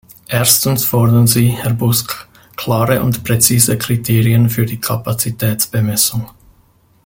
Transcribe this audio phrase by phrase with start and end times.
[0.29, 6.27] Erstens fordern Sie, Herr Busk, klare und präzise Kriterien für die Kapazitätsbemessung.